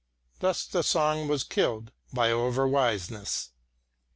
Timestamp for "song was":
0.81-1.43